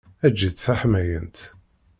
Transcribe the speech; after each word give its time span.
Eǧǧ-itt 0.25 0.57
d 0.59 0.63
taḥmayant. 0.65 1.37